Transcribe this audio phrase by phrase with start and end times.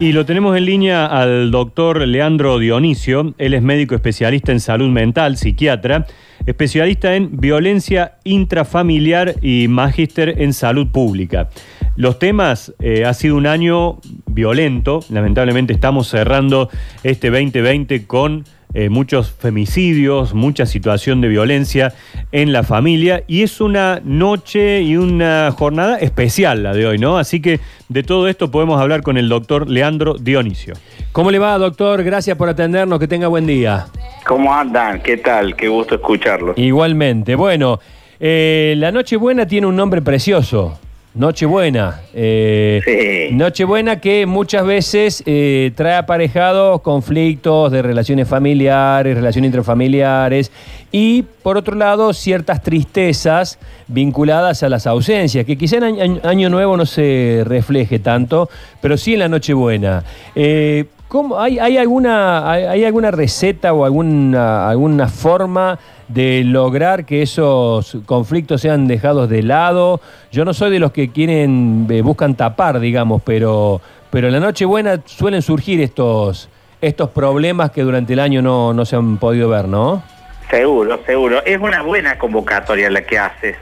[0.00, 3.34] Y lo tenemos en línea al doctor Leandro Dionisio.
[3.36, 6.06] Él es médico especialista en salud mental, psiquiatra,
[6.46, 11.48] especialista en violencia intrafamiliar y magíster en salud pública.
[11.98, 15.00] Los temas, eh, ha sido un año violento.
[15.10, 16.70] Lamentablemente estamos cerrando
[17.02, 21.92] este 2020 con eh, muchos femicidios, mucha situación de violencia
[22.30, 27.18] en la familia y es una noche y una jornada especial la de hoy, ¿no?
[27.18, 27.58] Así que
[27.88, 30.74] de todo esto podemos hablar con el doctor Leandro Dionisio.
[31.10, 32.04] ¿Cómo le va, doctor?
[32.04, 33.86] Gracias por atendernos, que tenga buen día.
[34.24, 35.02] ¿Cómo andan?
[35.02, 35.56] ¿Qué tal?
[35.56, 36.54] Qué gusto escucharlo.
[36.56, 37.34] Igualmente.
[37.34, 37.80] Bueno,
[38.20, 40.78] eh, la Nochebuena tiene un nombre precioso.
[41.18, 42.00] Nochebuena.
[42.14, 43.34] Eh, Sí.
[43.34, 50.52] Nochebuena que muchas veces eh, trae aparejados conflictos de relaciones familiares, relaciones intrafamiliares
[50.92, 53.58] y, por otro lado, ciertas tristezas
[53.88, 58.48] vinculadas a las ausencias, que quizá en año, año nuevo no se refleje tanto,
[58.80, 60.04] pero sí en la Nochebuena.
[60.36, 67.22] Eh, ¿cómo- hay, hay alguna, hay, alguna receta o alguna, alguna forma de lograr que
[67.22, 70.00] esos conflictos sean dejados de lado?
[70.30, 74.40] Yo no soy de los que quieren, eh, buscan tapar, digamos, pero, pero en la
[74.40, 76.48] Nochebuena suelen surgir estos,
[76.80, 80.02] estos problemas que durante el año no, no se han podido ver, ¿no?
[80.50, 81.44] Seguro, seguro.
[81.44, 83.56] Es una buena convocatoria la que haces,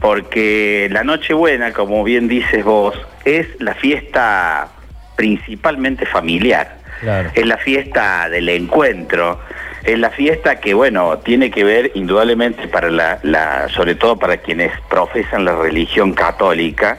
[0.00, 4.68] porque la Nochebuena, como bien dices vos, es la fiesta
[5.16, 6.75] principalmente familiar.
[7.00, 7.30] Claro.
[7.34, 9.40] Es la fiesta del encuentro.
[9.84, 14.38] Es la fiesta que, bueno, tiene que ver indudablemente para la, la- sobre todo para
[14.38, 16.98] quienes profesan la religión católica,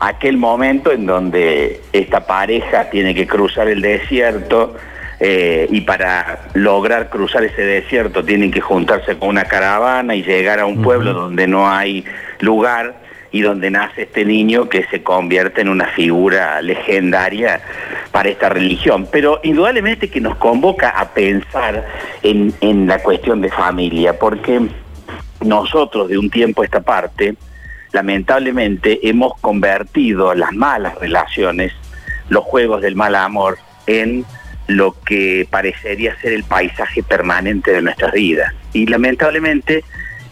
[0.00, 4.76] aquel momento en donde esta pareja tiene que cruzar el desierto
[5.20, 10.60] eh, y para lograr cruzar ese desierto tienen que juntarse con una caravana y llegar
[10.60, 12.04] a un pueblo donde no hay
[12.40, 12.94] lugar
[13.32, 17.60] y donde nace este niño que se convierte en una figura legendaria
[18.18, 19.06] para esta religión.
[19.12, 21.86] Pero indudablemente que nos convoca a pensar
[22.24, 24.60] en, la cuestión de familia, porque
[25.40, 27.36] nosotros de un tiempo a esta parte,
[27.92, 31.72] lamentablemente hemos convertido las malas relaciones,
[32.28, 34.24] los juegos del mal amor, en
[34.66, 38.52] lo que parecería ser el paisaje permanente de nuestras vidas.
[38.72, 39.84] Y lamentablemente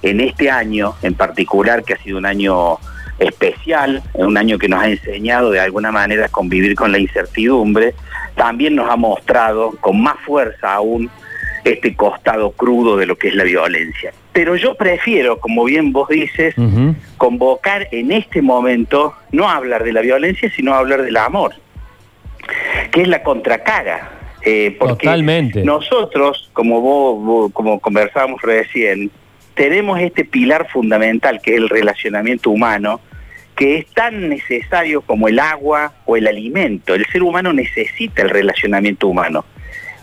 [0.02, 2.80] en este año en particular, que ha sido un año
[3.18, 7.94] especial, un año que nos ha enseñado de alguna manera a convivir con la incertidumbre,
[8.34, 11.08] también nos ha mostrado con más fuerza aún
[11.64, 14.12] este costado crudo de lo que es la violencia.
[14.32, 16.54] Pero yo prefiero, como bien vos dices,
[17.16, 21.54] convocar en este momento no hablar de la violencia, sino hablar del amor,
[22.92, 24.12] que es la contracara.
[24.48, 25.64] eh, porque Totalmente.
[25.64, 29.10] nosotros, como vos, vos- como conversábamos recién,
[29.56, 33.00] tenemos este pilar fundamental que es el relacionamiento humano,
[33.56, 36.94] que es tan necesario como el agua o el alimento.
[36.94, 39.44] El ser humano necesita el relacionamiento humano.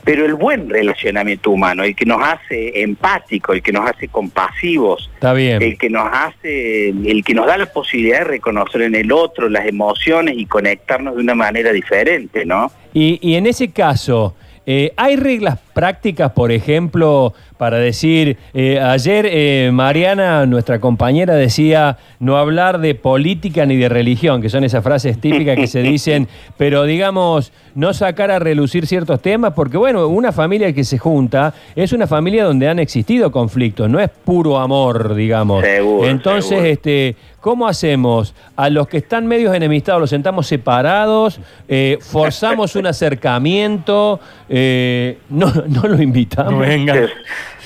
[0.04, 5.10] Pero el buen relacionamiento humano, el que nos hace empáticos, el que nos hace compasivos,
[5.14, 5.62] Está bien.
[5.62, 9.48] el que nos hace, el que nos da la posibilidad de reconocer en el otro
[9.48, 12.70] las emociones y conectarnos de una manera diferente, ¿no?
[12.94, 19.26] Y, y en ese caso, eh, ¿hay reglas prácticas, por ejemplo, para decir, eh, ayer
[19.30, 24.84] eh, Mariana, nuestra compañera, decía no hablar de política ni de religión, que son esas
[24.84, 30.08] frases típicas que se dicen, pero digamos, no sacar a relucir ciertos temas, porque bueno,
[30.08, 34.60] una familia que se junta es una familia donde han existido conflictos, no es puro
[34.60, 35.64] amor, digamos.
[35.64, 36.68] Seguro, Entonces, seguro.
[36.68, 38.34] este, ¿cómo hacemos?
[38.56, 44.20] A los que están medios enemistados los sentamos separados, eh, forzamos un acercamiento,
[44.50, 45.18] eh,
[45.68, 46.54] no, no lo invitamos.
[46.54, 47.08] No venga.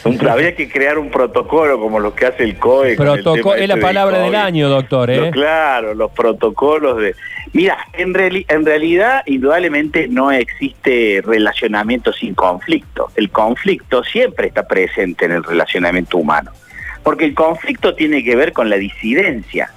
[0.03, 2.95] Un- habría que crear un protocolo como lo que hace el COE.
[2.95, 5.17] con el Protoco- tema es la este palabra del año, doctor, ¿eh?
[5.17, 7.15] Lo- claro, los protocolos de...
[7.53, 13.07] Mira, en, reali- en realidad indudablemente no existe relacionamiento sin conflicto.
[13.15, 16.51] El conflicto siempre está presente en el relacionamiento humano.
[17.03, 19.71] Porque el conflicto tiene que ver con la disidencia.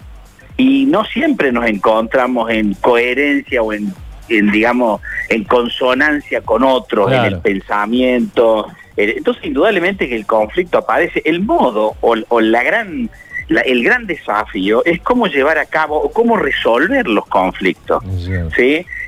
[0.56, 3.94] Y no siempre nos encontramos en coherencia o en,
[4.30, 8.66] en, digamos, en consonancia con otros, en el pensamiento.
[8.96, 11.22] Eh, Entonces, indudablemente que el conflicto aparece.
[11.24, 13.10] El modo o, o la gran,
[13.48, 18.02] la- el gran desafío es cómo llevar a cabo o cómo resolver los conflictos.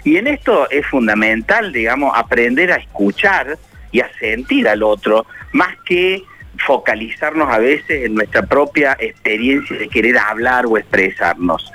[0.04, 3.58] Y en esto es fundamental, digamos, aprender a escuchar
[3.92, 6.22] y a sentir al otro, más que
[6.66, 11.70] focalizarnos a veces en nuestra propia experiencia de querer hablar o expresarnos.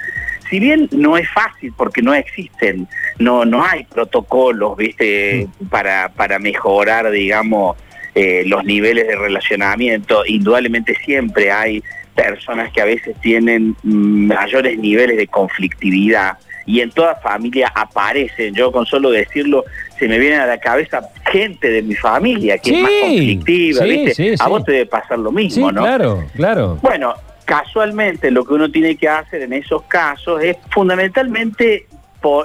[0.50, 2.88] Si bien no es fácil porque no existen,
[3.20, 5.48] no, no hay protocolos, ¿viste?
[5.70, 7.78] Para, para mejorar, digamos,
[8.16, 11.84] eh, los niveles de relacionamiento, indudablemente siempre hay
[12.16, 18.54] personas que a veces tienen mm, mayores niveles de conflictividad y en toda familia aparecen.
[18.56, 19.66] Yo con solo decirlo
[20.00, 21.02] se me viene a la cabeza
[21.32, 24.36] gente de mi familia que es más conflictiva, ¿viste?
[24.40, 25.82] a vos te debe pasar lo mismo, ¿no?
[25.82, 26.80] Claro, claro.
[26.82, 27.14] Bueno,
[27.48, 31.88] casualmente lo que uno tiene que hacer en esos casos es fundamentalmente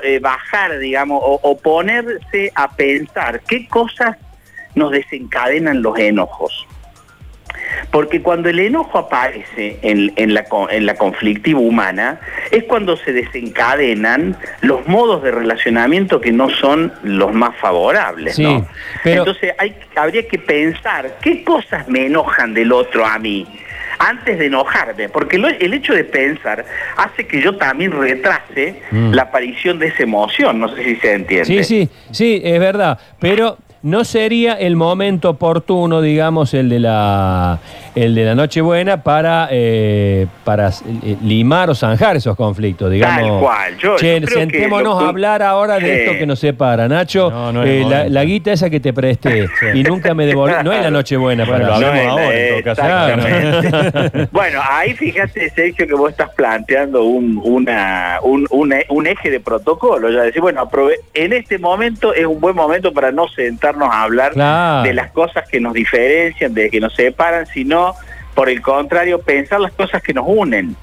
[0.05, 4.17] eh, bajar, digamos, o, ponerse a pensar qué cosas
[4.77, 6.69] nos desencadenan los enojos.
[7.91, 12.21] Porque cuando el enojo aparece en, la, en, la, conflictiva humana,
[12.53, 18.39] es cuando se desencadenan los modos de relacionamiento que no son los más favorables.
[19.05, 23.49] Entonces hay, habría que pensar qué cosas me enojan del otro a mí
[24.03, 26.65] antes de enojarme, porque el hecho de pensar
[26.97, 29.13] hace que yo también retrase mm.
[29.13, 31.45] la aparición de esa emoción, no sé si se entiende.
[31.45, 37.59] Sí, sí, sí, es verdad, pero no sería el momento oportuno, digamos, el de la,
[37.95, 43.29] el de la Nochebuena para, eh, para eh, limar o zanjar esos conflictos, digamos.
[43.29, 43.79] Tal cual.
[43.79, 46.87] Yo, sentémonos a hablar ahora de esto que nos separa.
[46.89, 47.33] Nacho,
[47.65, 50.55] eh, la, guita esa que te presté y nunca me devolví.
[50.63, 54.29] No es la Nochebuena para lo hablemos ahora, en todo caso.
[54.33, 60.09] bueno, ahí fíjate, Sergio, que vos estás planteando un, una, un, un, eje de protocolo.
[60.11, 60.69] Ya decir, bueno,
[61.15, 64.35] en este momento es un buen momento para no sentar a hablar
[64.85, 67.95] de las cosas que nos diferencian, de que nos separan, sino
[68.35, 70.77] por el contrario, pensar las cosas que nos unen.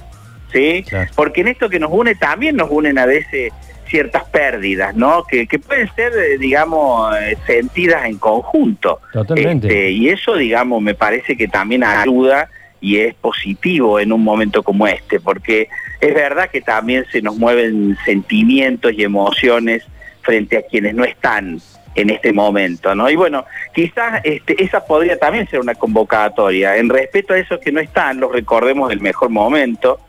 [0.52, 0.86] ¿sí?
[1.16, 3.52] Porque en esto que nos une también nos unen a veces
[3.88, 5.24] ciertas pérdidas, ¿no?
[5.24, 9.00] Que, pueden ser, eh, digamos, eh, sentidas en conjunto.
[9.12, 9.68] Totalmente.
[9.68, 12.50] Este, y eso, digamos, me parece que también ayuda
[12.82, 15.68] y es positivo en un momento como este, porque
[16.00, 19.84] es verdad que también se nos mueven sentimientos y emociones
[20.22, 21.60] frente a quienes no están
[21.96, 23.10] en este momento, ¿no?
[23.10, 26.78] Y bueno, quizás este, esa podría también ser una convocatoria.
[26.78, 30.00] En respeto a esos que no están, los recordemos del mejor momento,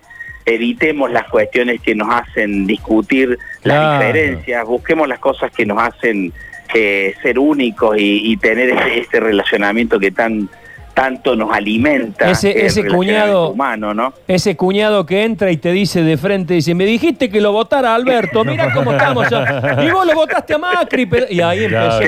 [0.44, 6.32] evitemos las cuestiones que nos hacen discutir las diferencias, busquemos las cosas que nos hacen
[6.74, 10.48] eh, ser únicos y, tener este relacionamiento que tan
[10.94, 14.12] tanto nos alimenta ese, ese cuñado humano, ¿no?
[14.28, 17.94] Ese cuñado que entra y te dice de frente, dice, me dijiste que lo votara
[17.94, 19.78] Alberto, mira cómo estamos ya.
[19.82, 22.00] Y vos lo votaste a Macri, y ahí empezó.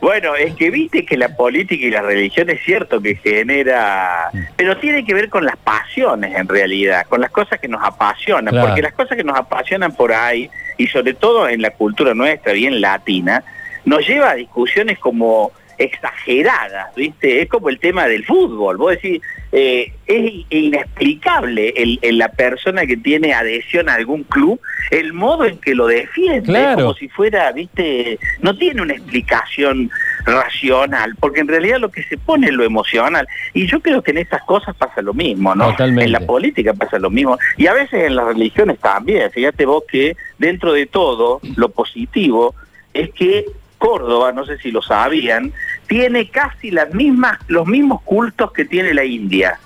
[0.00, 4.76] Bueno, es que viste que la política y la religión es cierto que genera, pero
[4.76, 8.82] tiene que ver con las pasiones en realidad, con las cosas que nos apasionan, porque
[8.82, 12.80] las cosas que nos apasionan por ahí, y sobre todo en la cultura nuestra, bien
[12.80, 13.42] latina,
[13.84, 17.42] nos lleva a discusiones como exageradas, ¿viste?
[17.42, 18.76] Es como el tema del fútbol.
[18.76, 19.20] Vos decís,
[19.52, 25.58] eh, es inexplicable el, la persona que tiene adhesión a algún club, el modo en
[25.58, 28.18] que lo defiende, como si fuera, ¿viste?
[28.40, 29.90] No tiene una explicación
[30.24, 33.26] racional, porque en realidad lo que se pone es lo emocional.
[33.54, 35.74] Y yo creo que en esas cosas pasa lo mismo, ¿no?
[35.78, 37.38] En la política pasa lo mismo.
[37.56, 39.30] Y a veces en las religiones también.
[39.30, 42.54] Fíjate vos que dentro de todo, lo positivo
[42.92, 43.46] es que
[43.78, 45.52] Córdoba, no sé si lo sabían,
[45.86, 49.58] tiene casi las mismas, los mismos cultos que tiene la India.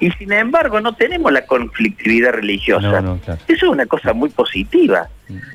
[0.00, 3.18] Y sin embargo no tenemos la conflictividad religiosa.
[3.24, 5.08] Eso es una cosa muy positiva.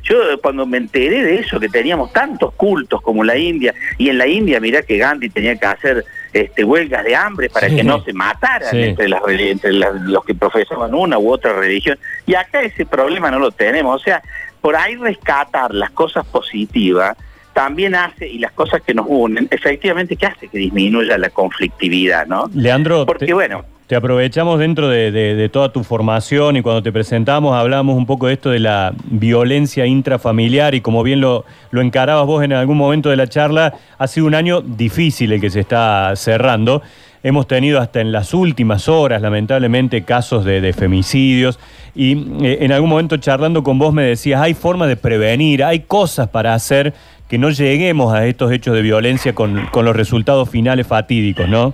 [0.04, 4.18] Yo cuando me enteré de eso, que teníamos tantos cultos como la India, y en
[4.18, 8.02] la India mirá que Gandhi tenía que hacer este, huelgas de hambre para que no
[8.04, 12.00] se mataran entre, las, entre los que profesaban una u otra religión.
[12.26, 14.02] Y acá ese problema no lo tenemos.
[14.02, 14.24] O sea,
[14.62, 17.18] por ahí rescatar las cosas positivas
[17.58, 22.28] también hace, y las cosas que nos unen, efectivamente, que hace que disminuya la conflictividad,
[22.28, 22.52] ¿no?
[22.54, 23.66] Leandro, porque te, bueno...
[23.88, 28.34] Te aprovechamos dentro de, toda tu formación y cuando te presentamos hablamos un poco de
[28.34, 33.16] esto de la violencia intrafamiliar y como bien lo, encarabas vos en algún momento de
[33.16, 36.82] la charla, ha sido un año difícil el que se está cerrando.
[37.24, 41.58] Hemos tenido hasta en las últimas horas, lamentablemente, casos de, femicidios.
[41.96, 45.80] Y eh, en algún momento charlando con vos me decías, hay forma de prevenir, hay
[45.80, 46.94] cosas para hacer
[47.30, 51.74] que no lleguemos a estos hechos de violencia con, los resultados finales fatídicos, ¿no?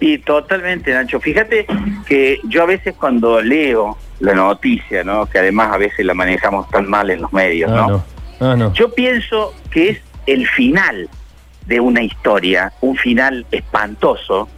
[0.00, 1.20] Y totalmente, Nacho.
[1.20, 1.66] Fíjate
[2.06, 5.26] que yo a veces cuando leo la noticia, ¿no?
[5.26, 8.04] Que además a veces la manejamos tan mal en los medios, ah, ¿no?
[8.40, 8.72] Ah, no.
[8.74, 11.08] Yo pienso que es el final
[11.66, 14.48] de una historia, un final espantoso,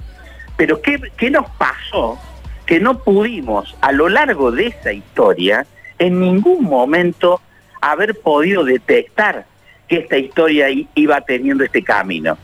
[0.57, 2.19] pero ¿qué, ¿qué nos pasó?
[2.67, 5.67] Que no pudimos a lo largo de esa historia
[5.99, 7.41] en ningún momento
[7.81, 9.47] haber podido detectar
[9.89, 12.39] que esta historia iba teniendo este camino.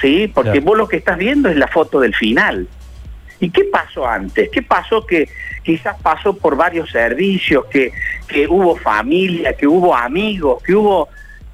[0.00, 0.30] ¿Sí?
[0.32, 2.68] Porque vos lo que estás viendo es la foto del final.
[3.40, 4.48] ¿Y qué pasó antes?
[4.50, 5.28] ¿Qué pasó que
[5.62, 7.92] quizás pasó por varios servicios, que,
[8.26, 11.08] que hubo familia, que hubo amigos, que hubo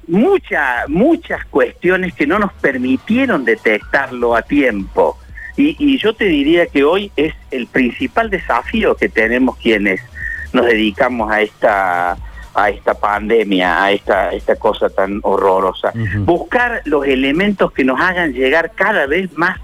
[0.07, 5.17] muchas muchas cuestiones que no nos permitieron detectarlo a tiempo?
[5.57, 10.01] Y, y yo te diría que hoy es el principal desafío que tenemos quienes
[10.53, 12.17] nos dedicamos a esta
[12.53, 15.93] a esta pandemia, a esta, esta cosa tan horrorosa.
[16.19, 19.59] Buscar los elementos que nos hagan llegar cada vez más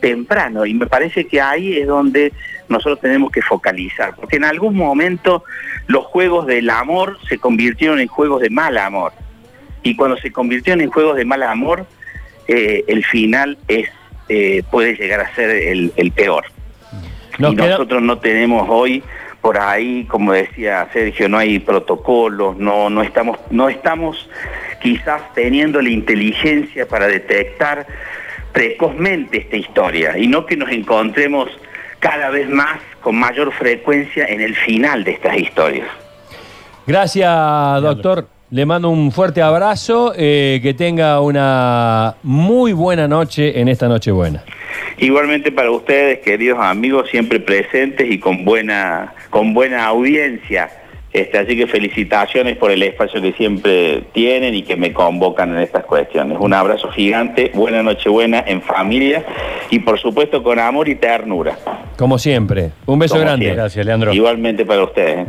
[0.00, 2.32] temprano y me parece que ahí es donde
[2.68, 5.44] nosotros tenemos que focalizar, porque en algún momento
[5.86, 9.12] los juegos del amor se convirtieron en juegos de mal amor
[9.82, 11.86] y cuando se convirtieron en juegos de mal amor,
[12.48, 13.88] eh, el final es
[14.28, 16.44] eh, puede llegar a ser el, peor.
[17.38, 19.02] y nosotros no tenemos hoy
[19.42, 24.30] por ahí, como decía Sergio, no hay protocolos, no, no, estamos, no estamos
[24.80, 27.86] quizás teniendo la inteligencia para detectar
[28.52, 31.50] precozmente esta historia y no que nos encontremos
[31.98, 35.88] cada vez más con mayor frecuencia en el final de estas historias.
[36.86, 38.26] Gracias, doctor.
[38.50, 44.10] Le mando un fuerte abrazo, eh, que tenga una muy buena noche en esta noche
[44.10, 44.44] buena.
[44.98, 50.68] Igualmente para ustedes, queridos amigos, siempre presentes y con buena, con buena audiencia.
[51.10, 55.62] Este, así que felicitaciones por el espacio que siempre tienen y que me convocan en
[55.62, 56.38] estas cuestiones.
[56.38, 59.24] Un abrazo gigante, buena noche buena en familia
[59.70, 61.58] y por supuesto con amor y ternura.
[61.96, 62.70] Como siempre.
[62.86, 63.52] Un beso grande.
[63.54, 64.12] Gracias, Leandro.
[64.12, 65.18] Igualmente para ustedes.
[65.18, 65.26] ¿eh?